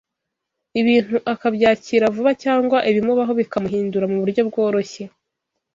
ibintu 0.79 1.15
akabyakira 1.33 2.13
vuba 2.15 2.31
cyangwa 2.43 2.77
ibimubaho 2.89 3.31
bikamuhindura 3.39 4.05
mu 4.11 4.17
buryo 4.21 4.41
bworoshye 4.49 5.03